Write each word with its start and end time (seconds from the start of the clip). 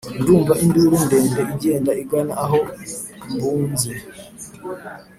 Ndumva 0.19 0.53
induru 0.63 0.97
ndende 1.05 1.41
Igenda 1.53 1.91
igana 2.03 2.33
aho 2.43 2.57
mbunze: 3.31 3.91